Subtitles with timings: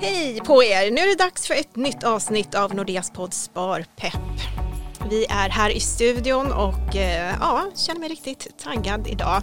[0.00, 0.90] Hej på er!
[0.90, 4.40] Nu är det dags för ett nytt avsnitt av Nordeas podd Sparpepp.
[5.10, 9.42] Vi är här i studion och eh, ja, känner mig riktigt taggad idag.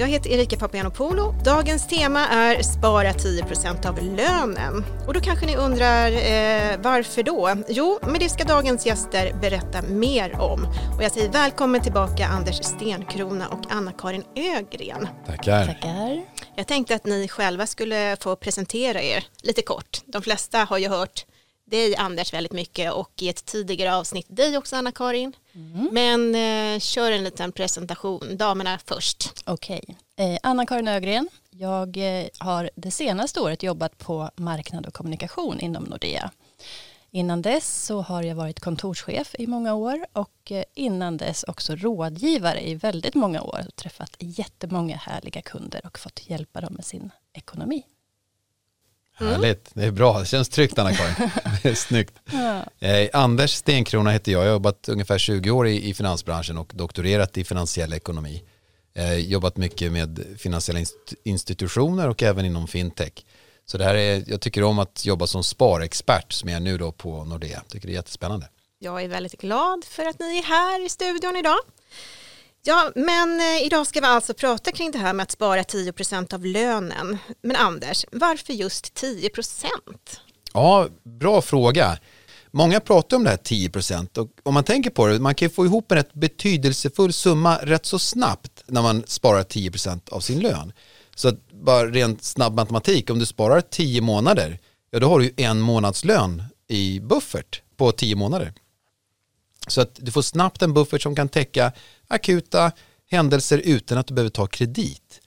[0.00, 1.34] Jag heter Erika Papagiannopoulou.
[1.44, 4.84] Dagens tema är spara 10% av lönen.
[5.06, 7.56] Och då kanske ni undrar eh, varför då?
[7.68, 10.66] Jo, men det ska dagens gäster berätta mer om.
[10.96, 15.08] Och jag säger välkommen tillbaka Anders Stenkrona och Anna-Karin Ögren.
[15.26, 15.66] Tackar.
[15.66, 16.22] Tackar.
[16.56, 20.00] Jag tänkte att ni själva skulle få presentera er lite kort.
[20.06, 21.24] De flesta har ju hört
[21.70, 25.32] dig Anders väldigt mycket och i ett tidigare avsnitt dig också Anna-Karin.
[25.54, 25.88] Mm.
[25.92, 26.34] Men
[26.74, 29.42] eh, kör en liten presentation, damerna först.
[29.46, 31.28] Okej, eh, Anna-Karin Ögren.
[31.50, 36.30] Jag eh, har det senaste året jobbat på marknad och kommunikation inom Nordea.
[37.12, 41.76] Innan dess så har jag varit kontorschef i många år och eh, innan dess också
[41.76, 43.66] rådgivare i väldigt många år.
[43.74, 47.82] Träffat jättemånga härliga kunder och fått hjälpa dem med sin ekonomi.
[49.20, 49.32] Mm.
[49.32, 50.18] Härligt, det är bra.
[50.18, 51.30] Det känns tryggt Anna-Karin.
[51.62, 52.14] det är snyggt.
[52.32, 52.86] Ja.
[52.88, 54.40] Eh, Anders Stenkrona heter jag.
[54.40, 58.42] Jag har jobbat ungefär 20 år i, i finansbranschen och doktorerat i finansiell ekonomi.
[58.94, 60.80] Eh, jobbat mycket med finansiella
[61.24, 63.24] institutioner och även inom fintech.
[63.66, 66.78] Så det här är, jag tycker om att jobba som sparexpert som jag är nu
[66.78, 67.50] då på Nordea.
[67.50, 68.48] Jag tycker det är jättespännande.
[68.78, 71.58] Jag är väldigt glad för att ni är här i studion idag.
[72.62, 76.34] Ja, men eh, idag ska vi alltså prata kring det här med att spara 10%
[76.34, 77.18] av lönen.
[77.42, 79.66] Men Anders, varför just 10%
[80.52, 81.98] Ja, bra fråga.
[82.50, 83.70] Många pratar om det här 10
[84.16, 87.56] och om man tänker på det, man kan ju få ihop en rätt betydelsefull summa
[87.56, 90.72] rätt så snabbt när man sparar 10% av sin lön.
[91.14, 94.58] Så att bara rent snabb matematik, om du sparar 10 månader,
[94.90, 98.52] ja då har du ju en månadslön i buffert på 10 månader.
[99.66, 101.72] Så att du får snabbt en buffert som kan täcka
[102.08, 102.72] akuta
[103.10, 105.20] händelser utan att du behöver ta kredit.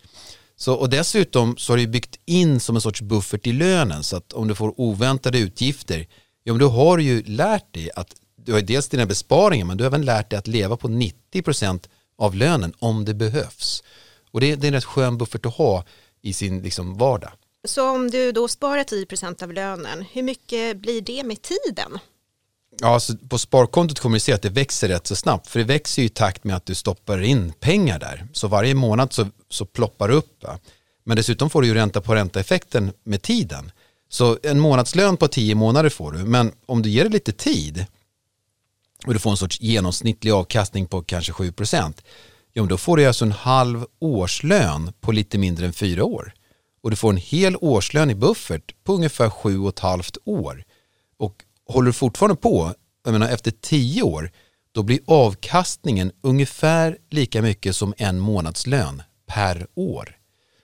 [0.56, 4.18] Så, och dessutom så har du byggt in som en sorts buffert i lönen så
[4.18, 6.08] att om du får oväntade utgifter,
[6.44, 9.78] ja men då har du ju lärt dig att du har dels dina besparingar men
[9.78, 13.84] du har även lärt dig att leva på 90% av lönen om det behövs.
[14.32, 15.86] Och det, det är en rätt skön buffert att ha
[16.22, 17.32] i sin liksom, vardag.
[17.68, 22.00] Så om du då sparar 10% av lönen, hur mycket blir det med tiden?
[22.82, 25.48] Ja, så på sparkontot kommer du se att det växer rätt så snabbt.
[25.48, 28.28] För det växer ju i takt med att du stoppar in pengar där.
[28.34, 30.44] Så varje månad så, så ploppar det upp.
[30.44, 30.60] Va?
[31.04, 33.72] Men dessutom får du ju ränta på ränta-effekten med tiden.
[34.10, 36.18] Så en månadslön på tio månader får du.
[36.18, 37.86] Men om du ger det lite tid
[39.06, 41.54] och du får en sorts genomsnittlig avkastning på kanske 7
[42.54, 46.34] ja, då får du alltså en halv årslön på lite mindre än fyra år.
[46.82, 50.64] Och du får en hel årslön i buffert på ungefär sju och ett halvt år.
[51.18, 52.74] Och håller du fortfarande på,
[53.06, 54.32] jag menar efter tio år,
[54.72, 60.18] då blir avkastningen ungefär lika mycket som en månadslön per år.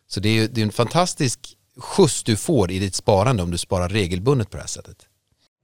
[0.08, 3.58] Så det är, det är en fantastisk skjuts du får i ditt sparande om du
[3.58, 5.08] sparar regelbundet på det här sättet.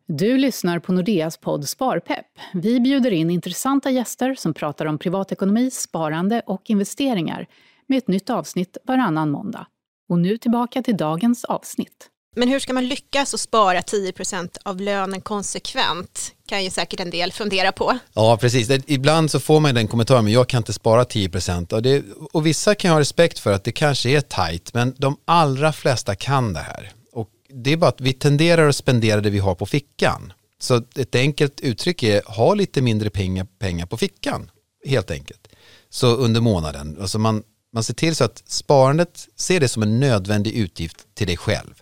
[0.08, 2.26] Du lyssnar på Nordeas podd Sparpepp.
[2.54, 7.48] Vi bjuder in intressanta gäster som pratar om privatekonomi, sparande och investeringar
[7.88, 9.68] med ett nytt avsnitt varannan måndag.
[10.10, 12.10] Och nu tillbaka till dagens avsnitt.
[12.36, 16.32] Men hur ska man lyckas att spara 10% av lönen konsekvent?
[16.48, 17.98] kan ju säkert en del fundera på.
[18.14, 18.70] Ja, precis.
[18.86, 21.30] Ibland så får man den kommentaren, men jag kan inte spara 10
[21.72, 22.04] och, det,
[22.34, 26.16] och vissa kan ha respekt för att det kanske är tajt, men de allra flesta
[26.16, 26.92] kan det här.
[27.12, 30.34] Och det är bara att vi tenderar att spendera det vi har på fickan.
[30.60, 34.52] Så ett enkelt uttryck är, ha lite mindre pengar, pengar på fickan,
[34.86, 35.48] helt enkelt.
[35.90, 37.44] Så under månaden, alltså man,
[37.74, 41.74] man ser till så att sparandet, ser det som en nödvändig utgift till dig själv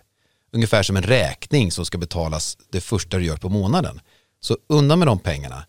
[0.54, 4.00] ungefär som en räkning som ska betalas det första du gör på månaden.
[4.40, 5.66] Så undan med de pengarna.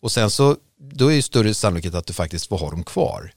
[0.00, 3.32] Och sen så, då är det större sannolikhet att du faktiskt får ha dem kvar.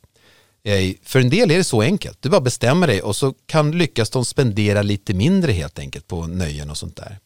[0.64, 2.18] Eh, för en del är det så enkelt.
[2.22, 6.28] Du bara bestämmer dig och så kan lyckas de spendera lite mindre helt enkelt på
[6.28, 7.20] nöjen och sånt där.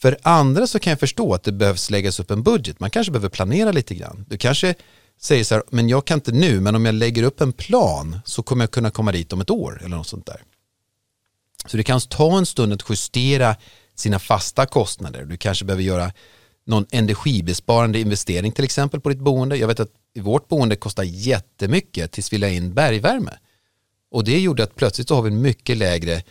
[0.00, 2.80] För andra så kan jag förstå att det behövs läggas upp en budget.
[2.80, 4.24] Man kanske behöver planera lite grann.
[4.28, 4.74] Du kanske
[5.20, 8.20] säger så här, men jag kan inte nu, men om jag lägger upp en plan
[8.24, 10.42] så kommer jag kunna komma dit om ett år eller något sånt där.
[11.70, 13.56] Så det kan ta en stund att justera
[13.94, 15.24] sina fasta kostnader.
[15.24, 16.12] Du kanske behöver göra
[16.66, 19.56] någon energibesparande investering till exempel på ditt boende.
[19.56, 23.32] Jag vet att i vårt boende kostar jättemycket tills vi la in bergvärme.
[24.10, 26.22] Och det gjorde att plötsligt så har vi en mycket lägre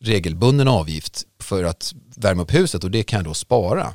[0.00, 3.94] regelbunden avgift för att värma upp huset och det kan jag då spara.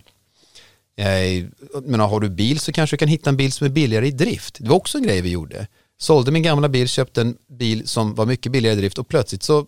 [0.98, 1.45] Eh,
[1.84, 4.12] men har du bil så kanske du kan hitta en bil som är billigare i
[4.12, 4.57] drift.
[4.60, 5.68] Det var också en grej vi gjorde.
[5.98, 9.44] Sålde min gamla bil, köpte en bil som var mycket billigare i drift och plötsligt
[9.44, 9.66] så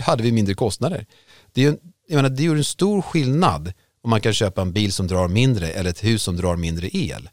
[0.00, 1.06] hade vi mindre kostnader.
[1.52, 1.76] Det, är,
[2.08, 3.72] jag menar, det gör en stor skillnad
[4.02, 6.96] om man kan köpa en bil som drar mindre eller ett hus som drar mindre
[6.96, 7.28] el.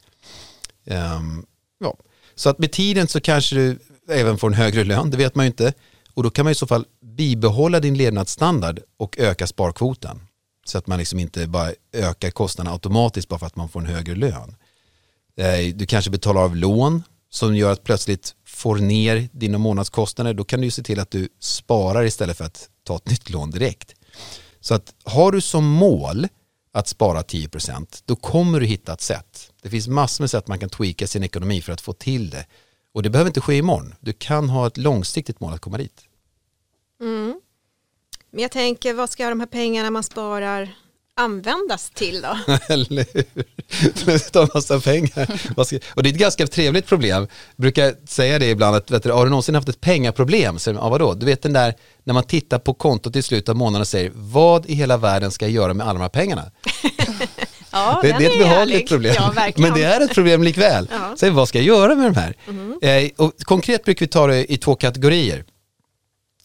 [0.85, 1.45] Um,
[1.79, 1.97] ja.
[2.35, 3.79] Så att med tiden så kanske du
[4.09, 5.73] även får en högre lön, det vet man ju inte.
[6.13, 10.19] Och då kan man i så fall bibehålla din levnadsstandard och öka sparkvoten.
[10.65, 13.85] Så att man liksom inte bara ökar kostnaderna automatiskt bara för att man får en
[13.85, 14.55] högre lön.
[15.37, 17.03] Eh, du kanske betalar av lån
[17.35, 20.33] som gör att plötsligt får ner dina månadskostnader.
[20.33, 23.51] Då kan du se till att du sparar istället för att ta ett nytt lån
[23.51, 23.95] direkt.
[24.59, 26.27] Så att har du som mål
[26.71, 29.51] att spara 10% då kommer du hitta ett sätt.
[29.61, 32.45] Det finns massor med sätt man kan tweaka sin ekonomi för att få till det.
[32.93, 33.95] Och det behöver inte ske imorgon.
[33.99, 36.01] Du kan ha ett långsiktigt mål att komma dit.
[37.01, 37.41] Mm.
[38.31, 40.75] Men jag tänker, vad ska de här pengarna man sparar
[41.15, 42.37] användas till då?
[42.69, 44.31] Eller hur?
[44.31, 45.41] Ta massa pengar.
[45.95, 47.27] Och det är ett ganska trevligt problem.
[47.55, 50.59] Jag brukar säga det ibland, att vet du, har du någonsin haft ett pengaproblem?
[50.59, 51.13] Så, ja, vadå?
[51.13, 51.73] Du vet den där,
[52.03, 55.31] när man tittar på kontot i slutet av månaden och säger, vad i hela världen
[55.31, 56.51] ska jag göra med alla de här pengarna?
[57.71, 59.13] Ja, det, det är ett behagligt problem.
[59.17, 60.89] Ja, men det är ett problem likväl.
[60.91, 61.13] Ja.
[61.17, 62.35] Så vad ska jag göra med de här?
[62.47, 62.79] Mm.
[62.81, 65.45] Eh, och konkret brukar vi ta det i två kategorier.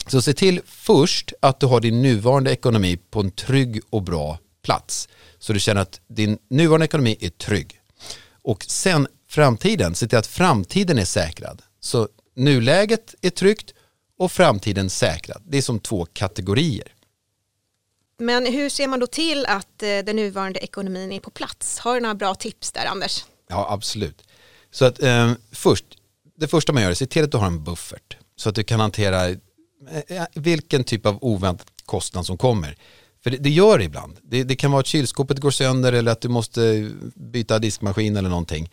[0.06, 4.38] Så se till först att du har din nuvarande ekonomi på en trygg och bra
[4.62, 5.08] plats.
[5.38, 7.80] Så du känner att din nuvarande ekonomi är trygg.
[8.42, 11.62] Och sen framtiden, se till att framtiden är säkrad.
[11.80, 13.74] Så nuläget är tryggt
[14.18, 15.42] och framtiden säkrad.
[15.46, 16.94] Det är som två kategorier.
[18.18, 21.78] Men hur ser man då till att eh, den nuvarande ekonomin är på plats?
[21.78, 23.24] Har du några bra tips där Anders?
[23.48, 24.22] Ja, absolut.
[24.70, 25.84] Så att eh, först,
[26.36, 28.54] det första man gör är att se till att du har en buffert så att
[28.54, 29.36] du kan hantera eh,
[30.34, 32.76] vilken typ av oväntad kostnad som kommer.
[33.22, 34.16] För det, det gör det ibland.
[34.22, 38.28] Det, det, kan vara att kylskåpet går sönder eller att du måste byta diskmaskin eller
[38.28, 38.70] någonting.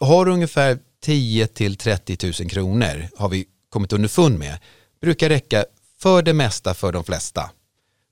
[0.00, 4.58] Har du ungefär 10 till 30 000 kronor har vi kommit underfund med.
[5.00, 5.64] Brukar räcka
[6.00, 7.50] för det mesta för de flesta.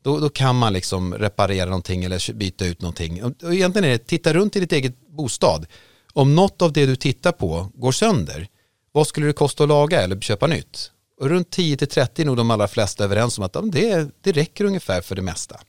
[0.02, 3.24] Då, då kan man liksom reparera någonting eller byta ut någonting.
[3.24, 5.66] Och egentligen är det, titta runt i ditt eget bostad.
[6.12, 8.48] Om något av det du tittar på går sönder,
[8.92, 10.90] vad skulle det kosta att laga eller köpa nytt?
[11.20, 15.00] Och runt 10-30 är nog de allra flesta överens om att det, det räcker ungefär
[15.00, 15.60] för det mesta.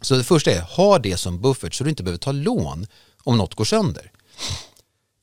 [0.00, 2.86] Så det första är, ha det som buffert så du inte behöver ta lån
[3.24, 4.12] om något går sönder.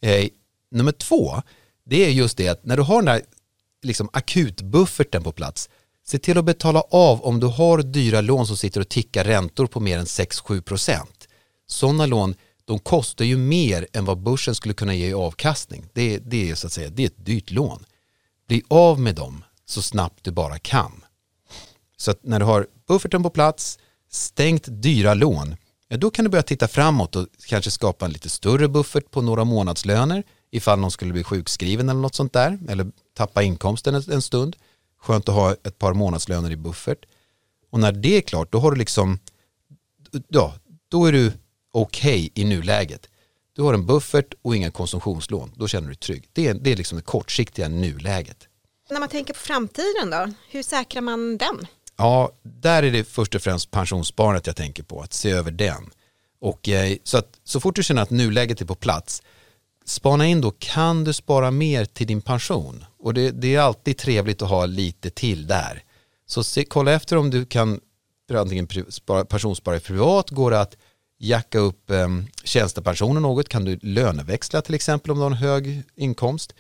[0.01, 0.27] Eh,
[0.71, 1.41] nummer två,
[1.85, 3.21] det är just det att när du har den där
[3.83, 5.69] liksom akutbufferten på plats,
[6.07, 9.67] se till att betala av om du har dyra lån som sitter och tickar räntor
[9.67, 11.27] på mer än 6-7 procent.
[11.67, 12.35] Sådana lån,
[12.65, 15.85] de kostar ju mer än vad börsen skulle kunna ge i avkastning.
[15.93, 17.85] Det, det är så att säga, det är ett dyrt lån.
[18.49, 21.03] Bli av med dem så snabbt du bara kan.
[21.97, 23.79] Så att när du har bufferten på plats,
[24.11, 25.55] stängt dyra lån,
[25.87, 29.21] ja, då kan du börja titta framåt och kanske skapa en lite större buffert på
[29.21, 34.21] några månadslöner ifall någon skulle bli sjukskriven eller något sånt där eller tappa inkomsten en
[34.21, 34.55] stund.
[35.01, 37.05] Skönt att ha ett par månadslöner i buffert.
[37.71, 39.19] Och när det är klart, då har du liksom,
[40.27, 40.53] ja,
[40.87, 41.31] då är du
[41.71, 43.08] okej okay i nuläget.
[43.59, 45.51] Du har en buffert och inga konsumtionslån.
[45.55, 46.29] Då känner du dig trygg.
[46.33, 48.47] Det är, det är liksom det kortsiktiga nuläget.
[48.89, 51.67] När man tänker på framtiden då, hur säkrar man den?
[51.97, 55.89] Ja, där är det först och främst pensionssparandet jag tänker på, att se över den.
[56.41, 59.23] Och eh, så att så fort du känner att nuläget är på plats,
[59.85, 62.85] spana in då, kan du spara mer till din pension?
[62.99, 65.83] Och det, det är alltid trevligt att ha lite till där.
[66.25, 67.79] Så se, kolla efter om du kan
[68.33, 68.67] antingen
[69.29, 70.77] pensionsspara privat, går det att
[71.19, 72.07] jacka upp eh,
[72.43, 76.53] tjänstepensionen något, kan du löneväxla till exempel om du har en hög inkomst.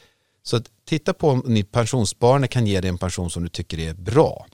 [0.43, 3.79] Så att titta på om ditt pensionssparande kan ge dig en pension som du tycker
[3.79, 4.45] är bra.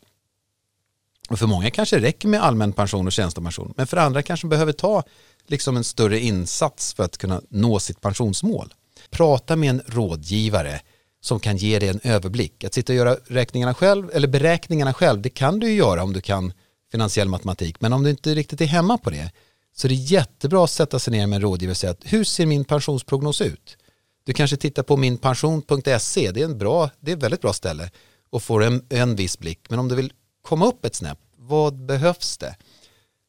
[1.30, 4.48] Och för många kanske det räcker med allmän pension och tjänstepension, men för andra kanske
[4.48, 5.04] behöver ta
[5.48, 8.74] liksom en större insats för att kunna nå sitt pensionsmål.
[9.10, 10.82] Prata med en rådgivare
[11.22, 12.64] som kan ge dig en överblick.
[12.64, 16.14] Att sitta och göra räkningarna själv, eller beräkningarna själv, det kan du ju göra om
[16.14, 16.54] du kan
[16.92, 19.32] finansiell matematik, men om du inte riktigt är hemma på det,
[19.76, 22.24] så det är jättebra att sätta sig ner med en rådgivare och säga att hur
[22.24, 23.78] ser min pensionsprognos ut?
[24.24, 27.92] Du kanske tittar på minpension.se, det är en bra, det är ett väldigt bra ställe
[28.30, 29.60] och får en, en viss blick.
[29.70, 32.56] Men om du vill komma upp ett snäpp, vad behövs det?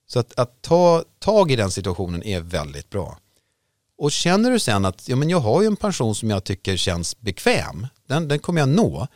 [0.07, 3.19] Så att, att ta tag i den situationen är väldigt bra.
[3.99, 6.77] Och känner du sen att ja, men jag har ju en pension som jag tycker
[6.77, 9.07] känns bekväm, den, den kommer jag nå,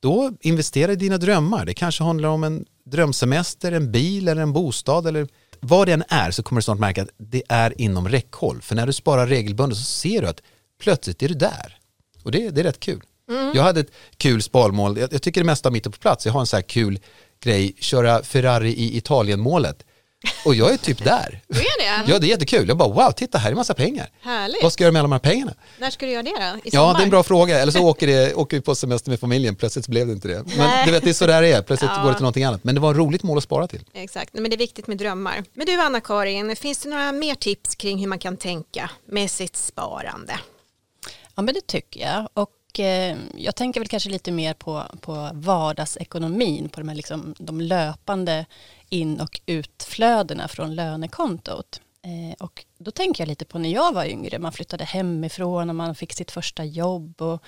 [0.00, 1.64] då investera i dina drömmar.
[1.64, 5.28] Det kanske handlar om en drömsemester, en bil eller en bostad eller
[5.60, 8.62] vad det än är så kommer du snart märka att det är inom räckhåll.
[8.62, 10.42] För när du sparar regelbundet så ser du att
[10.82, 11.78] plötsligt är du där.
[12.22, 13.02] Och det, det är rätt kul.
[13.30, 13.52] Mm.
[13.54, 16.26] Jag hade ett kul sparmål, jag, jag tycker det mesta har mitt på plats.
[16.26, 16.98] Jag har en så här kul
[17.40, 19.84] grej, köra Ferrari i Italienmålet.
[20.44, 21.42] Och jag är typ där.
[22.06, 22.12] Det?
[22.12, 22.68] Ja, det är jättekul.
[22.68, 24.10] Jag bara, wow, titta här är massa pengar.
[24.20, 24.62] Härligt.
[24.62, 25.54] Vad ska jag göra med alla de här pengarna?
[25.78, 26.68] När ska du göra det då?
[26.68, 27.58] I ja, det är en bra fråga.
[27.58, 30.44] Eller så åker, det, åker vi på semester med familjen, plötsligt blev det inte det.
[30.56, 32.02] Men du vet, det är så där det är, plötsligt ja.
[32.02, 32.64] går det till någonting annat.
[32.64, 33.84] Men det var ett roligt mål att spara till.
[33.92, 35.44] Exakt, men det är viktigt med drömmar.
[35.54, 39.56] Men du Anna-Karin, finns det några mer tips kring hur man kan tänka med sitt
[39.56, 40.38] sparande?
[41.34, 42.28] Ja, men det tycker jag.
[42.34, 46.96] Och och eh, jag tänker väl kanske lite mer på, på vardagsekonomin, på de, här
[46.96, 48.46] liksom, de löpande
[48.88, 51.80] in och utflödena från lönekontot.
[52.02, 55.76] Eh, och då tänker jag lite på när jag var yngre, man flyttade hemifrån och
[55.76, 57.42] man fick sitt första jobb och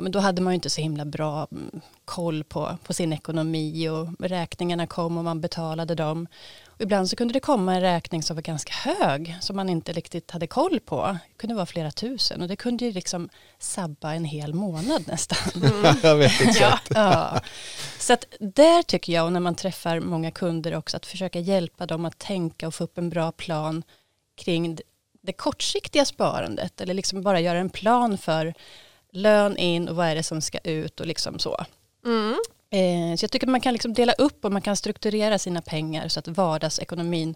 [0.00, 3.12] ja, men då hade man ju inte så himla bra mm, koll på, på sin
[3.12, 6.26] ekonomi och räkningarna kom och man betalade dem.
[6.66, 9.92] Och ibland så kunde det komma en räkning som var ganska hög som man inte
[9.92, 11.18] riktigt hade koll på.
[11.28, 13.28] Det kunde vara flera tusen och det kunde ju liksom
[13.58, 15.38] sabba en hel månad nästan.
[15.70, 15.96] Mm.
[16.02, 16.92] jag vet exakt.
[16.94, 17.40] Ja, ja.
[17.98, 21.86] Så att där tycker jag, och när man träffar många kunder också, att försöka hjälpa
[21.86, 23.82] dem att tänka och få upp en bra plan
[24.36, 24.78] kring
[25.22, 28.54] det kortsiktiga sparandet eller liksom bara göra en plan för
[29.12, 31.64] lön in och vad är det som ska ut och liksom så.
[32.04, 32.36] Mm.
[32.70, 35.62] Eh, så jag tycker att man kan liksom dela upp och man kan strukturera sina
[35.62, 37.34] pengar så att vardagsekonomin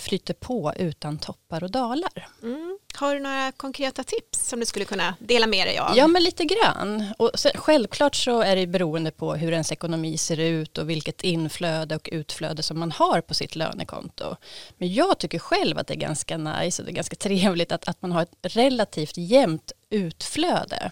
[0.00, 2.28] flyter på utan toppar och dalar.
[2.42, 2.78] Mm.
[2.94, 5.96] Har du några konkreta tips som du skulle kunna dela med dig av?
[5.96, 7.04] Ja, men lite grann.
[7.18, 11.24] Och sen, självklart så är det beroende på hur ens ekonomi ser ut och vilket
[11.24, 14.36] inflöde och utflöde som man har på sitt lönekonto.
[14.78, 17.88] Men jag tycker själv att det är ganska nice och det är ganska trevligt att,
[17.88, 20.90] att man har ett relativt jämnt utflöde.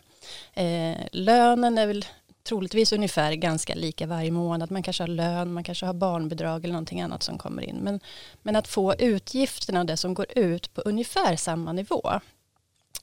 [0.55, 2.05] Eh, lönen är väl
[2.49, 4.71] troligtvis ungefär ganska lika varje månad.
[4.71, 7.77] Man kanske har lön, man kanske har barnbidrag eller någonting annat som kommer in.
[7.77, 8.01] Men,
[8.43, 12.21] men att få utgifterna och det som går ut på ungefär samma nivå.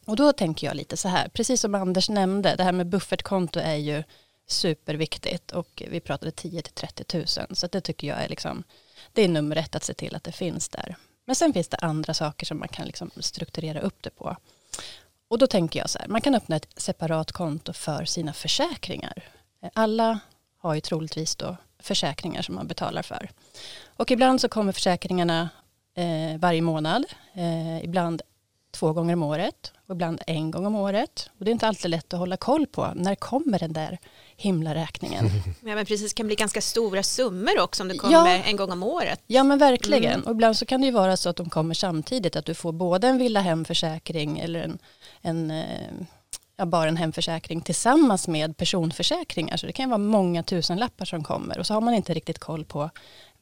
[0.06, 3.60] Och då tänker jag lite så här, precis som Anders nämnde, det här med buffertkonto
[3.60, 4.04] är ju
[4.48, 8.64] superviktigt och vi pratade 10 till 30 000 så det tycker jag är liksom
[9.14, 10.96] det är nummer ett att se till att det finns där.
[11.26, 14.38] Men sen finns det andra saker som man kan liksom strukturera upp det på.
[15.28, 19.24] Och då tänker jag så här, man kan öppna ett separat konto för sina försäkringar.
[19.74, 20.20] Alla
[20.58, 23.30] har ju troligtvis då försäkringar som man betalar för.
[23.86, 25.50] Och ibland så kommer försäkringarna
[25.96, 28.22] eh, varje månad, eh, ibland
[28.72, 31.30] två gånger om året och ibland en gång om året.
[31.38, 34.00] Och det är inte alltid lätt att hålla koll på när kommer den där
[34.38, 35.26] himlaräkningen.
[35.66, 38.44] Ja men precis, det kan bli ganska stora summor också om det kommer ja.
[38.44, 39.22] en gång om året.
[39.28, 40.14] Ja men verkligen.
[40.14, 40.26] Mm.
[40.26, 42.72] Och ibland så kan det ju vara så att de kommer samtidigt, att du får
[42.72, 44.80] både en villa hemförsäkring eller en,
[45.22, 45.92] en eh,
[46.58, 49.58] ja, bara en hemförsäkring tillsammans med personförsäkringar.
[49.58, 52.66] Så det kan vara många tusenlappar som kommer och så har man inte riktigt koll
[52.66, 52.90] på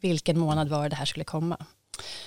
[0.01, 1.57] vilken månad var det här skulle komma.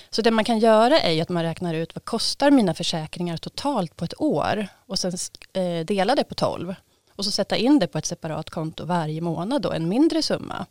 [0.09, 3.95] Så det man kan göra är att man räknar ut vad kostar mina försäkringar totalt
[3.95, 5.11] på ett år och sen
[5.53, 6.75] eh, dela det på 12
[7.17, 10.65] och så sätta in det på ett separat konto varje månad då, en mindre summa.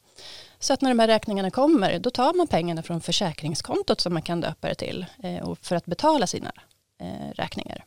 [0.58, 4.22] Så att när de här räkningarna kommer då tar man pengarna från försäkringskontot som man
[4.22, 6.52] kan döpa det till eh, för att betala sina
[7.00, 7.84] eh, räkningar.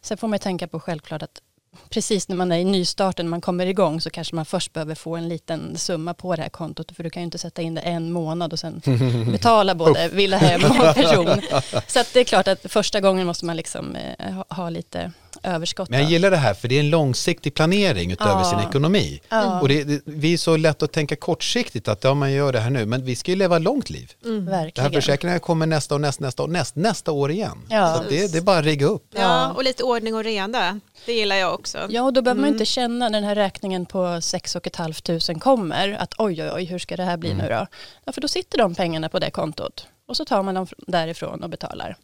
[0.00, 1.42] Sen får man tänka på självklart att
[1.88, 4.94] precis när man är i nystarten, när man kommer igång så kanske man först behöver
[4.94, 7.74] få en liten summa på det här kontot för du kan ju inte sätta in
[7.74, 8.82] det en månad och sen
[9.32, 11.42] betala både villa hem och person.
[11.86, 15.90] Så att det är klart att första gången måste man liksom eh, ha lite överskott.
[15.90, 18.44] Men jag gillar det här för det är en långsiktig planering utöver ja.
[18.44, 19.20] sin ekonomi.
[19.28, 19.60] Ja.
[19.60, 22.60] Och det, det, vi är så lätt att tänka kortsiktigt att ja, man gör det
[22.60, 24.12] här nu, men vi ska ju leva långt liv.
[24.24, 24.44] Mm.
[24.44, 27.66] Det här försäkringen kommer nästa år, nästa, nästa år, nästa, nästa år igen.
[27.68, 27.94] Ja.
[27.94, 29.06] Så det, det, är bara att rigga upp.
[29.14, 30.80] Ja, och lite ordning och reda.
[31.06, 31.78] Det gillar jag också.
[31.90, 32.50] Ja, och då behöver mm.
[32.50, 36.64] man inte känna när den här räkningen på 6 500 kommer att oj, oj, oj,
[36.64, 37.42] hur ska det här bli mm.
[37.44, 37.66] nu då?
[38.04, 41.42] Ja, för då sitter de pengarna på det kontot och så tar man dem därifrån
[41.42, 41.96] och betalar.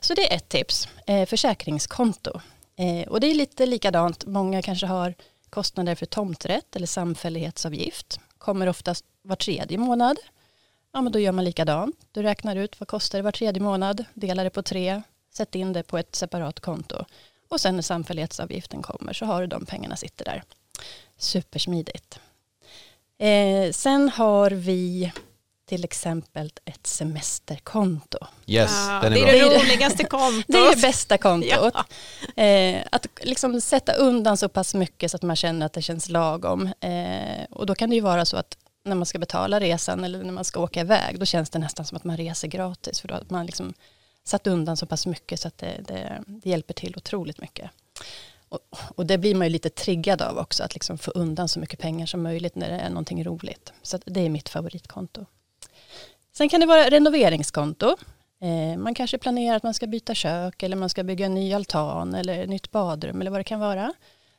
[0.00, 2.40] Så det är ett tips, eh, försäkringskonto.
[2.76, 5.14] Eh, och det är lite likadant, många kanske har
[5.50, 10.16] kostnader för tomträtt eller samfällighetsavgift, kommer oftast var tredje månad.
[10.92, 11.96] Ja, men då gör man likadant.
[12.12, 15.02] Du räknar ut vad kostar det var tredje månad, delar det på tre,
[15.32, 17.04] sätter in det på ett separat konto.
[17.48, 20.42] Och sen när samfällighetsavgiften kommer så har du de pengarna sitter där.
[21.16, 22.20] Supersmidigt.
[23.18, 25.12] Eh, sen har vi
[25.66, 28.18] till exempel ett semesterkonto.
[28.46, 29.58] Yes, ja, den är det är bra.
[29.58, 30.44] det roligaste kontot.
[30.48, 31.74] det är det bästa kontot.
[32.36, 32.42] Ja.
[32.42, 36.08] Eh, att liksom sätta undan så pass mycket så att man känner att det känns
[36.08, 36.70] lagom.
[36.80, 40.24] Eh, och då kan det ju vara så att när man ska betala resan eller
[40.24, 43.08] när man ska åka iväg då känns det nästan som att man reser gratis för
[43.08, 43.74] då har man liksom
[44.24, 47.70] satt undan så pass mycket så att det, det, det hjälper till otroligt mycket.
[48.48, 51.60] Och, och, det blir man ju lite triggad av också, att liksom få undan så
[51.60, 53.72] mycket pengar som möjligt när det är någonting roligt.
[53.82, 55.26] Så det är mitt favoritkonto.
[56.36, 57.96] Sen kan det vara renoveringskonto.
[58.40, 61.52] Eh, man kanske planerar att man ska byta kök eller man ska bygga en ny
[61.52, 63.92] altan eller nytt badrum eller vad det kan vara.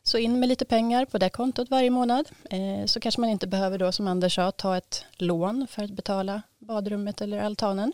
[0.04, 2.30] Så in med lite pengar på det kontot varje månad.
[2.50, 5.92] Eh, så kanske man inte behöver då som Anders sa ta ett lån för att
[5.92, 7.94] betala badrummet eller altanen.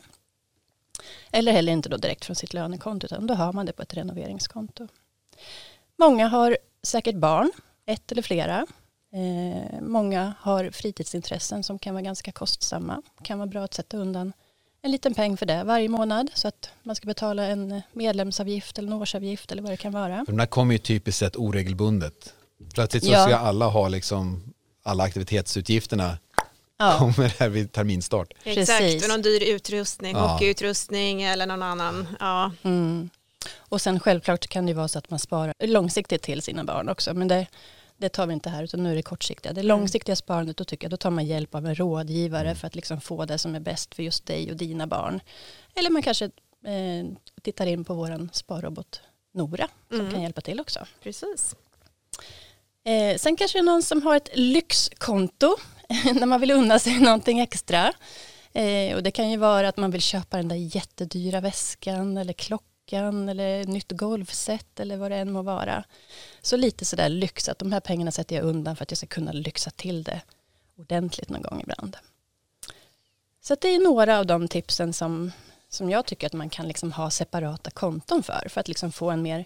[1.32, 3.94] Eller heller inte då direkt från sitt lönekonto utan då har man det på ett
[3.94, 4.88] renoveringskonto.
[5.98, 7.52] Många har säkert barn,
[7.86, 8.68] ett eller flera.
[9.14, 13.02] Eh, många har fritidsintressen som kan vara ganska kostsamma.
[13.18, 14.34] Det kan vara bra att sätta undan
[14.82, 18.88] en liten peng för det varje månad så att man ska betala en medlemsavgift eller
[18.88, 20.24] en årsavgift eller vad det kan vara.
[20.28, 22.34] De där kommer ju typiskt sett oregelbundet.
[22.74, 23.26] Plötsligt så Ja.
[23.26, 24.44] ska alla ha liksom
[24.84, 26.18] alla aktivitetsutgifterna
[26.78, 28.34] Ja, kommer här vid terminstart.
[28.44, 29.04] Exakt, Precis.
[29.04, 30.28] och någon dyr utrustning, Ja.
[30.28, 32.08] hockeyutrustning eller någon annan.
[32.20, 32.52] Ja.
[32.64, 33.10] mm.
[33.58, 36.90] Och sen självklart kan det ju vara så att man sparar långsiktigt till sina barn
[36.90, 37.14] också.
[37.14, 37.48] Men det,
[38.02, 39.54] det tar vi inte här utan nu är det kortsiktiga.
[39.54, 42.76] Det långsiktiga sparandet då tycker jag då tar man hjälp av en rådgivare för att
[42.76, 45.20] liksom få det som är bäst för just dig och dina barn.
[45.76, 46.26] Eller man kanske
[46.66, 47.06] eh,
[47.42, 49.02] tittar in på våran sparrobot
[49.34, 50.12] Nora som Mm.
[50.12, 50.86] kan hjälpa till också.
[51.04, 51.56] Precis.
[52.86, 55.56] Eh, sen kanske det är någon som har ett lyxkonto
[56.14, 57.94] när man vill unna sig någonting extra.
[58.54, 62.34] Eh, och det kan ju vara att man vill köpa den där jättedyra väskan eller
[62.34, 62.68] klockan
[63.00, 65.84] eller nytt golfset eller vad det än må vara.
[66.42, 69.08] Så lite sådär lyx att de här pengarna sätter jag undan för att jag ska
[69.08, 70.22] kunna lyxa till det
[70.78, 71.98] ordentligt någon gång ibland.
[73.42, 75.32] Så det är några av de tipsen som,
[75.70, 78.48] som jag tycker att man kan liksom ha separata konton för.
[78.50, 79.46] För att liksom få en mer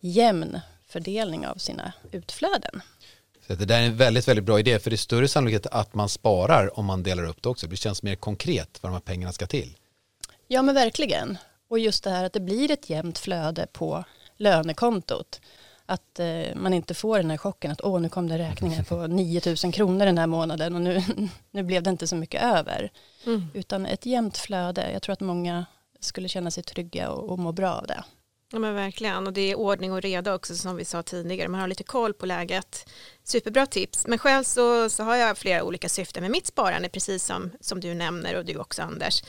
[0.00, 2.82] jämn fördelning av sina utflöden.
[3.46, 5.94] Så det där är en väldigt, väldigt bra idé för det är större sannolikhet att
[5.94, 7.66] man sparar om man delar upp det också.
[7.66, 9.76] Det känns mer konkret vad de här pengarna ska till.
[10.46, 11.38] Ja men verkligen.
[11.68, 14.04] Och just det här att det blir ett jämnt flöde på
[14.36, 15.40] lönekontot.
[15.86, 19.06] Att eh, man inte får den här chocken att åh nu kom det räkningar på
[19.06, 21.02] 9000 kronor den här månaden och nu,
[21.50, 22.90] nu blev det inte så mycket över.
[23.26, 23.46] Mm.
[23.54, 24.92] Utan ett jämnt flöde.
[24.92, 25.66] Jag tror att många
[26.00, 28.04] skulle känna sig trygga och, och må bra av det.
[28.52, 31.48] Ja men verkligen och det är ordning och reda också som vi sa tidigare.
[31.48, 32.88] Man har lite koll på läget.
[33.24, 34.06] Superbra tips.
[34.06, 37.80] Men själv så, så har jag flera olika syften med mitt sparande precis som, som
[37.80, 39.22] du nämner och du också Anders.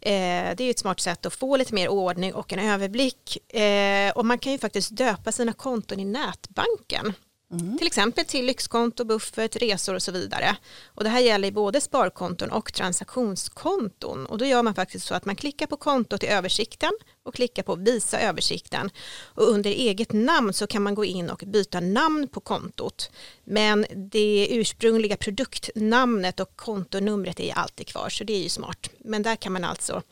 [0.00, 3.54] Eh, det är ju ett smart sätt att få lite mer ordning och en överblick.
[3.54, 7.12] Eh, och man kan ju faktiskt döpa sina konton i nätbanken.
[7.60, 7.78] Mm.
[7.78, 10.56] Till exempel till lyxkonto, buffert, resor och så vidare.
[10.86, 14.26] Och det här gäller i både sparkonton och transaktionskonton.
[14.26, 16.90] Och då gör man faktiskt så att man klickar på kontot i översikten
[17.22, 18.90] och klickar på visa översikten.
[19.22, 23.10] Och under eget namn så kan man gå in och byta namn på kontot.
[23.44, 28.90] Men det ursprungliga produktnamnet och kontonumret är alltid kvar så det är ju smart.
[28.98, 30.02] Men där kan man alltså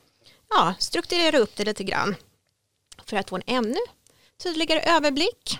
[0.51, 2.15] ja, strukturera upp det lite grann
[3.07, 3.79] för att få en ännu
[4.43, 5.59] tydligare överblick.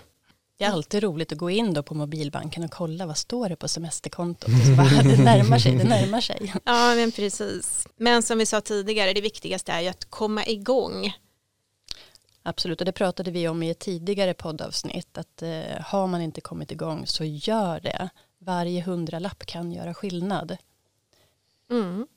[0.63, 3.55] Det är alltid roligt att gå in då på mobilbanken och kolla vad står det
[3.55, 4.49] på semesterkontot.
[4.49, 6.53] Och så bara, det närmar sig, det närmar sig.
[6.63, 7.87] Ja, men precis.
[7.95, 11.13] Men som vi sa tidigare, det viktigaste är ju att komma igång.
[12.43, 15.17] Absolut, och det pratade vi om i ett tidigare poddavsnitt.
[15.17, 18.09] Att eh, har man inte kommit igång så gör det.
[18.39, 20.57] Varje hundralapp kan göra skillnad.
[21.71, 22.07] Mm.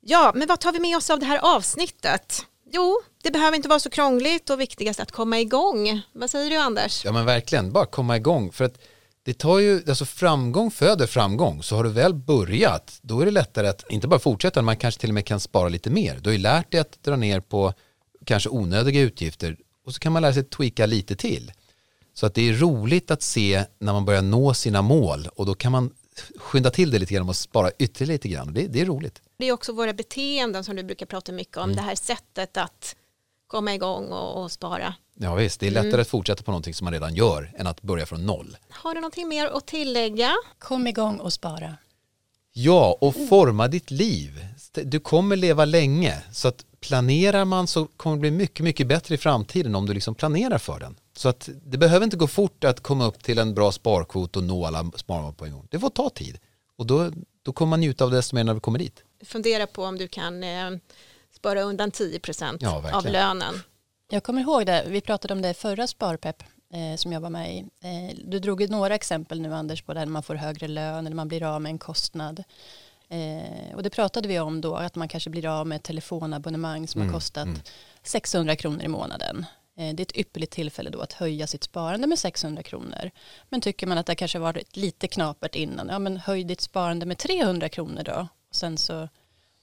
[0.00, 2.46] Ja, men vad tar vi med oss av det här avsnittet?
[2.72, 6.00] Jo, det behöver inte vara så krångligt och viktigast att komma igång.
[6.12, 7.04] Vad säger du Anders?
[7.04, 8.52] Ja men verkligen, bara komma igång.
[8.52, 8.78] För att
[9.22, 11.62] det tar ju, alltså framgång föder framgång.
[11.62, 15.00] Så har du väl börjat, då är det lättare att inte bara fortsätta, man kanske
[15.00, 16.18] till och med kan spara lite mer.
[16.22, 17.72] Du har ju lärt dig att dra ner på
[18.24, 21.52] kanske onödiga utgifter och så kan man lära sig tweaka lite till.
[22.14, 25.54] Så att det är roligt att se när man börjar nå sina mål och då
[25.54, 25.90] kan man
[26.36, 28.54] skynda till det lite grann och spara ytterligare lite grann.
[28.54, 29.22] Det, det är roligt.
[29.38, 31.72] Det är också våra beteenden som du brukar prata mycket om.
[31.72, 32.96] Det här sättet att
[33.46, 34.94] komma igång och, och spara.
[35.14, 37.82] Ja visst, det är lättare att fortsätta på någonting som man redan gör än att
[37.82, 38.56] börja från noll.
[38.70, 40.32] Har du någonting mer att tillägga?
[40.58, 41.76] Kom igång och spara.
[42.52, 44.46] Ja, och forma ditt liv.
[44.72, 49.14] Du kommer leva länge, så att planerar man så kommer det bli mycket, mycket bättre
[49.14, 50.96] i framtiden om du liksom planerar för den.
[51.16, 54.44] Så att det behöver inte gå fort att komma upp till en bra sparkvot och
[54.44, 55.66] nå alla sparmål på en gång.
[55.70, 56.38] Det får ta tid
[56.76, 57.10] och då,
[57.42, 59.04] då kommer man njuta av det desto mer när vi kommer dit.
[59.24, 60.70] Fundera på om du kan eh,
[61.30, 63.54] spara undan 10 procent Ja, av lönen.
[64.10, 67.54] Jag kommer ihåg det, vi pratade om det förra Sparpepp eh, som jag var med
[67.54, 67.58] i.
[67.58, 71.16] Eh, du drog ju några exempel nu Anders på där man får högre lön eller
[71.16, 72.44] man blir av med en kostnad.
[73.08, 76.88] Eh, och det pratade vi om då, att man kanske blir av med ett telefonabonnemang
[76.88, 77.48] som har kostat
[78.02, 79.46] 600 kronor i månaden.
[79.78, 83.10] Eh, det är ett ypperligt tillfälle då att höja sitt sparande med 600 kronor.
[83.48, 87.06] Men tycker man att det kanske varit lite knapert innan, ja men höj ditt sparande
[87.06, 88.28] med 300 kronor då.
[88.48, 89.08] Och sen så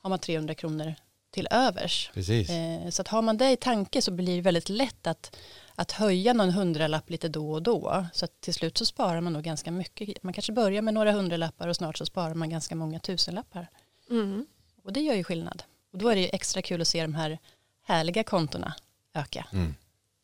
[0.02, 0.96] har man 300 kronor
[1.32, 2.10] till övers.
[2.14, 2.50] Precis.
[2.50, 5.38] Eh, Så att har man det i tanke så blir det väldigt lätt att,
[5.76, 8.06] att höja någon hundralapp lite då och då.
[8.14, 10.24] Så att till slut så sparar man nog ganska mycket.
[10.24, 13.68] Man kanske börjar med några hundralappar och snart så sparar man ganska många tusenlappar.
[14.10, 14.46] Mm.
[14.84, 15.64] Och det gör ju skillnad.
[15.92, 17.40] Och då är det ju extra kul att se de här
[17.84, 18.74] härliga kontona
[19.14, 19.48] öka.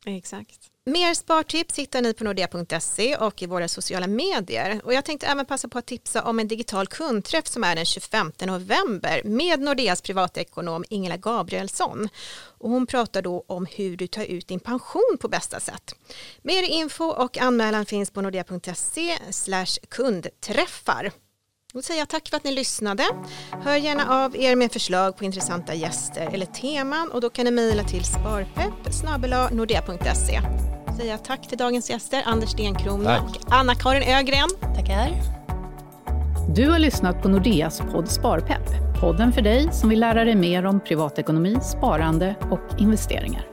[0.06, 0.68] Exakt.
[0.84, 4.80] Mer spartips hittar ni på nordea.se och i våra sociala medier.
[4.84, 7.84] Och jag tänkte även passa på att tipsa om en digital kundträff som är den
[7.84, 12.08] 25 november med Nordeas privatekonom Ingela Gabrielsson.
[12.58, 15.94] Och hon pratar då om hur du tar ut din pension på bästa sätt.
[16.42, 19.18] Mer info och anmälan finns på nordea.se
[19.88, 21.12] kundträffar.
[21.74, 23.02] Då säger jag tack för att ni lyssnade.
[23.64, 27.50] Hör gärna av er med förslag på intressanta gäster eller teman och då kan ni
[27.50, 30.40] mejla till sparpepp nordea.se.
[30.98, 34.48] säga tack till dagens gäster, Anders Stenkrona och Anna-Karin Ögren.
[34.60, 35.12] Tackar.
[36.54, 39.00] Du har lyssnat på Nordeas podd Sparpepp.
[39.00, 43.51] Podden för dig som vill lära dig mer om privatekonomi, sparande och investeringar.